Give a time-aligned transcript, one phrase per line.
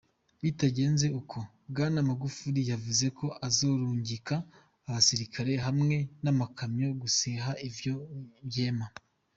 [0.43, 1.39] Bitagenze ukwo,
[1.71, 4.35] Bwana Magufuli yavuze ko azorungika
[4.87, 7.93] abasirikare hamwe n'amakamyo guseha ivyo
[8.51, 8.85] vyema.